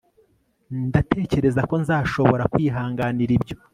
Ndatekereza 0.89 1.61
ko 1.69 1.75
nzashobora 1.81 2.43
kwihanganira 2.53 3.31
ibyo 3.37 3.55